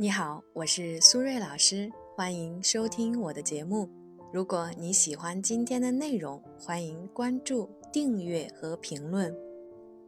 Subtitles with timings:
[0.00, 3.90] 你好，我是苏瑞老师，欢迎收听我的节目。
[4.32, 9.36] 如果你喜欢今天的内容，欢迎关注、订阅和评论。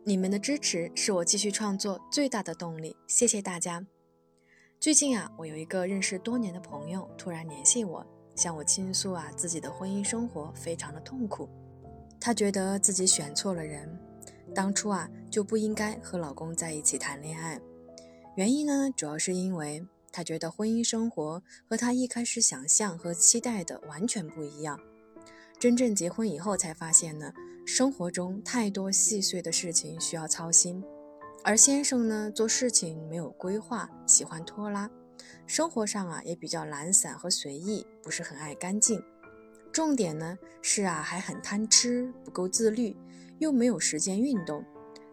[0.04, 3.84] 你们的支持是我继续创作最大的动力，谢谢大家。
[4.78, 11.48] 最近啊，我有一个认识多年的朋友突然联系我，向我倾诉啊自己的婚姻生活非常的痛苦。
[12.20, 13.98] 她觉得自己选错了人，
[14.54, 17.60] 当初啊就不应该和老公在一起谈恋爱。
[18.36, 24.78] 原因呢，主要是因为她觉得婚姻生活和她一开始想象和期待的完全不一样。
[25.58, 27.32] 真正结婚以后才发现呢，
[27.66, 30.82] 生活中太多细碎的事情需要操心，
[31.42, 34.88] 而先生呢做事情没有规划，喜欢拖拉，
[35.46, 39.02] 生活上啊也比较懒散和随意，不是很爱干净。
[39.72, 42.96] 重点呢是啊还很贪吃，不够自律，
[43.38, 44.64] 又没有时间运动，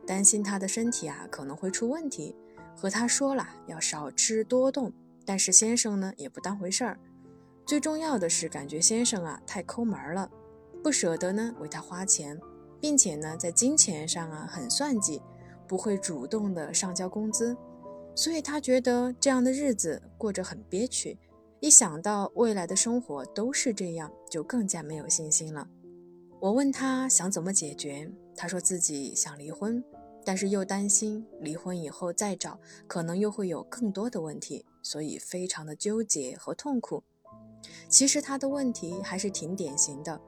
[0.06, 2.36] 担心他的身体啊可能会出问题。
[2.78, 4.94] 和他说了要少吃多动，
[5.26, 7.00] 但是先生呢也不当回事儿。
[7.66, 10.30] 最重要的是，感觉先生啊太抠门了，
[10.84, 12.40] 不舍得呢为他花钱，
[12.80, 15.20] 并且呢在金钱上啊很算计，
[15.68, 17.58] 不会主动的上交工资，
[18.16, 21.18] 所以他觉得这样的日子过着很憋屈。
[21.60, 25.68] 一想到未来的生活都是这样，就更加没有信心了。
[26.40, 29.84] 我问他想怎么解决，他说自己想离婚。
[30.28, 37.02] 但是又担心离婚以后再找，可能又会有更多的问题，所以非常的纠结和痛苦。
[37.88, 40.20] 其实他的问题还是挺典型的，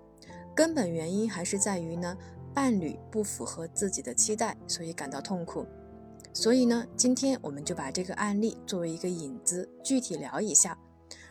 [0.56, 2.17] 根本原因还是在于呢，
[2.53, 5.66] 伴侣不符合自己的期待，所以感到痛苦。
[6.34, 10.80] 所以呢，今天我们就把这个案例作为一个引子，具体聊一下。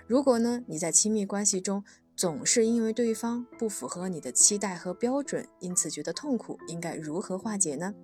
[0.06, 1.82] 如果呢你在亲密关系中
[2.14, 7.94] 总是因为对方不符合你的期待和标准，因此觉得痛苦，应该如何化解呢？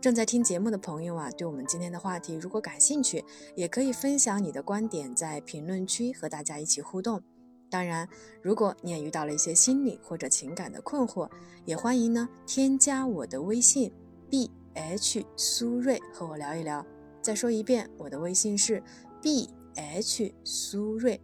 [0.00, 3.24] 正在听节目的朋友啊，对我们今天的话题如果感兴趣，
[3.56, 7.22] 也可以分享你的观点，在评论区和大家一起互动。
[7.70, 8.08] 当然，
[8.40, 11.28] 如果你也遇到了一些心理或者情感的困惑，
[11.64, 13.92] 也欢迎呢添加我的微信
[14.30, 16.86] b h 苏瑞和我聊一聊。
[17.20, 18.82] 再说一遍，我的微信是
[19.20, 21.20] b h 苏瑞。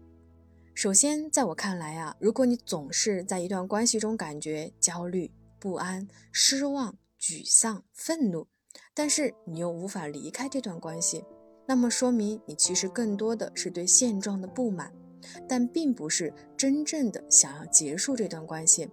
[0.75, 6.97] 首先，在我看来啊，如果你总是在一段关系中感觉焦虑、不安、失望，
[7.27, 8.49] 沮丧、愤怒，
[8.93, 11.25] 但是你又无法离开这段关系，
[11.67, 14.93] 那么说明你其实更多的是对现状的不满，
[15.49, 18.91] 但并不是真正的想要结束这段关系。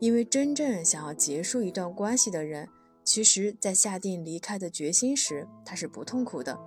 [0.00, 2.66] 因为真正想要结束一段关系的人，
[3.04, 6.58] 其实在下定离开的决心时，他是不痛苦的，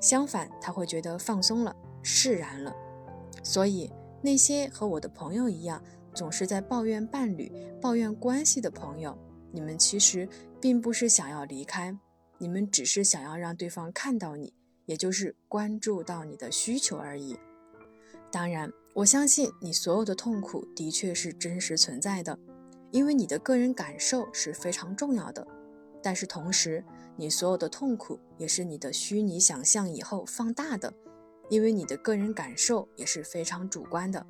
[0.00, 2.74] 相反，他会觉得放松了、释然了。
[3.44, 3.88] 所以，
[4.20, 5.80] 那些和我的朋友一样，
[6.12, 9.16] 总是在抱怨伴侣、抱怨关系的朋友。
[9.54, 10.28] 你们其实
[10.60, 11.96] 并不是想要离开，
[12.38, 14.52] 你们只是想要让对方看到你，
[14.84, 17.38] 也就是关注到你的需求而已。
[18.32, 22.36] 当然，我相信你所有的痛苦的确是真实存在的，
[22.90, 25.46] 因为你的个人感受是非常重要的。
[26.02, 26.84] 但是同时，
[27.16, 30.92] 你所有的痛苦也是你的虚拟想象以后放大的，
[31.48, 34.26] 因为你的个人感受也是非常主观的。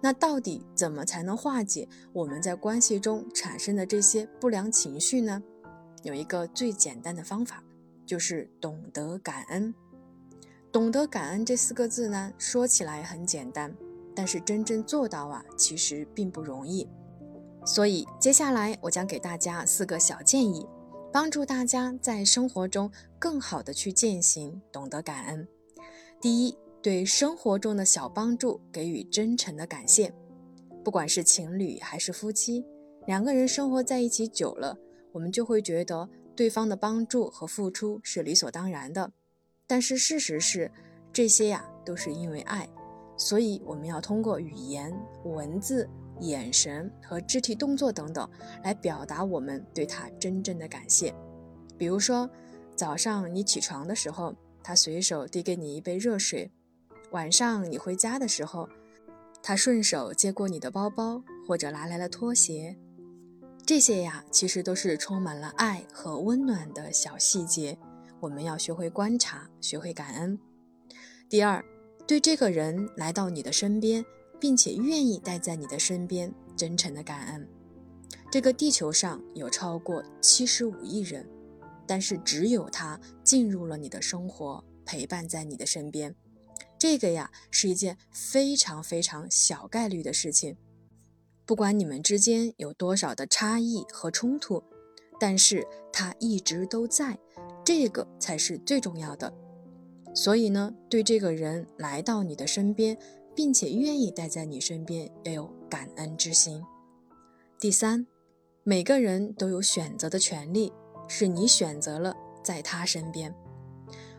[0.00, 5.42] 那到底怎么才能化解我们在关系中产生的这些不良情绪呢？
[6.02, 7.62] 有一个最简单的方法，
[8.06, 9.74] 就是懂得感恩。
[10.72, 13.74] 懂得感恩这四个字呢，说起来很简单，
[14.14, 16.88] 但是真正做到啊，其实并不容易。
[17.64, 20.66] 所以接下来我将给大家四个小建议，
[21.12, 25.46] 帮助大家在生活中更好的去践行懂得感恩。
[26.20, 26.56] 第一。
[26.82, 30.10] 对生活中的小帮助给予真诚的感谢，
[30.82, 32.64] 不管是情侣还是夫妻，
[33.06, 34.78] 两个人生活在一起久了，
[35.12, 39.12] 我们就会觉得对方的帮助和付出是理所当然的。
[39.66, 40.72] 但是事实是，
[41.12, 42.66] 这些呀都是因为爱，
[43.14, 44.90] 所以我们要通过语言、
[45.24, 45.86] 文字、
[46.20, 48.26] 眼神和肢体动作等等
[48.64, 51.14] 来表达我们对他真正的感谢。
[51.76, 52.28] 比如说，
[52.74, 56.50] 早上你起床的时候，他随手递给你一杯热水。
[57.12, 58.68] 晚上你回家的时候，
[59.42, 62.76] 他顺手接过你的包包，或者拿来了拖鞋，
[63.66, 67.76] 这些呀，其实都是充满了爱和温暖的小细节。
[68.20, 70.38] 我们要学会观察，学会感恩。
[71.28, 71.64] 第二，
[72.06, 74.04] 对这个人来到你的身边，
[74.38, 77.48] 并且愿意待在你的身边，真诚的感恩。
[78.30, 81.28] 这个地球上有超过七十五亿人，
[81.88, 86.14] 但是只有他进入了你的生活，陪伴在你的身边。
[86.80, 90.56] 这个呀是一件非常非常小概率的事情，
[91.44, 94.64] 不管你们之间有多少的差异和冲突，
[95.20, 95.62] 但是
[95.92, 97.18] 他一直都在，
[97.62, 99.30] 这个才是最重要的。
[100.14, 102.96] 所以呢，对这个人来到你的身边，
[103.34, 106.62] 并且愿意待在你身边，要有感恩之心。
[107.58, 108.06] 第三，
[108.64, 110.72] 每个人都有选择的权利，
[111.06, 113.34] 是你选择了在他身边。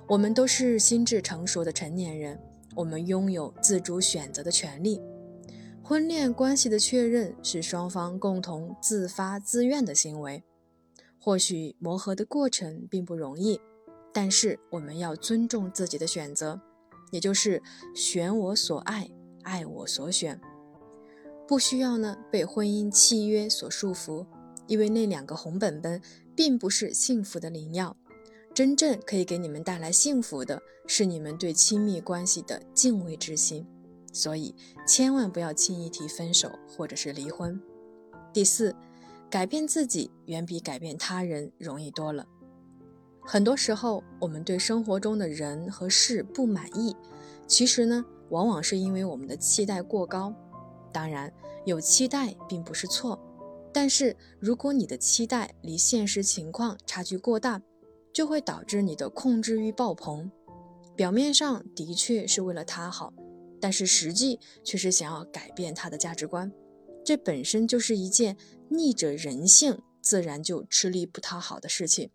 [0.07, 2.39] 我们都是心智成熟的成年人，
[2.75, 5.01] 我们拥有自主选择的权利。
[5.83, 10.43] 婚恋关系的确认是双方共同自发自愿的行为，
[11.19, 13.59] 或许磨合的过程并不容易。
[14.13, 16.59] 但是我们要尊重自己的选择，
[17.11, 17.61] 也就是
[17.95, 19.09] 选我所爱，
[19.43, 20.39] 爱我所选，
[21.47, 24.25] 不需要呢被婚姻契约所束缚，
[24.67, 26.01] 因为那两个红本本
[26.35, 27.95] 并不是幸福的灵药，
[28.53, 33.65] 真正可以给你们带来幸福的是你们对亲密关系的敬畏之心，
[34.11, 34.53] 所以
[34.85, 37.59] 千万不要轻易提分手或者是离婚。
[38.33, 38.75] 第四，
[39.29, 42.25] 改变自己远比改变他人容易多了。
[43.23, 46.95] 很多时候，我们对生活中的人和事不满意，
[47.47, 50.33] 其实呢，往往是因为我们的期待过高。
[50.91, 51.31] 当然，
[51.63, 53.17] 有期待并不是错，
[53.71, 57.61] 但是如果你的期待离现实情况差距过大，
[58.13, 60.31] 就会导致你的控制欲爆棚。
[60.95, 63.13] 表面上的确是为了他好，
[63.59, 66.51] 但是实际却是想要改变他的价值观，
[67.03, 68.35] 这本身就是一件
[68.69, 72.09] 逆着人性，自然就吃力不讨好的事情。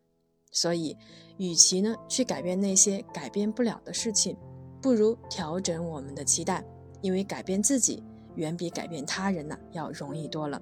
[0.53, 0.97] 所以，
[1.39, 4.37] 与其呢去改变那些改变不了的事情，
[4.81, 6.65] 不如调整我们的期待，
[7.03, 8.03] 因为改变自己
[8.37, 10.61] 远比改变他人呢要容易多了。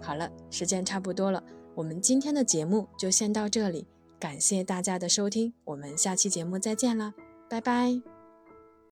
[0.00, 1.42] 好了，时间差不多了，
[1.74, 3.86] 我们今天的节目就先到这里，
[4.22, 7.12] 感谢大家的收听，我们下期节目再见啦，
[7.50, 8.11] 拜拜。